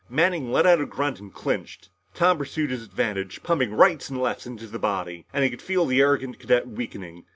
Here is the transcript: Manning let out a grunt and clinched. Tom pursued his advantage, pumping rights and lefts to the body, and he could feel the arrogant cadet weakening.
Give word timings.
Manning 0.09 0.51
let 0.51 0.65
out 0.65 0.81
a 0.81 0.87
grunt 0.87 1.19
and 1.19 1.31
clinched. 1.31 1.89
Tom 2.15 2.39
pursued 2.39 2.71
his 2.71 2.81
advantage, 2.83 3.43
pumping 3.43 3.71
rights 3.75 4.09
and 4.09 4.19
lefts 4.19 4.45
to 4.45 4.49
the 4.55 4.79
body, 4.79 5.27
and 5.31 5.43
he 5.43 5.49
could 5.51 5.61
feel 5.61 5.85
the 5.85 6.01
arrogant 6.01 6.39
cadet 6.39 6.67
weakening. 6.67 7.25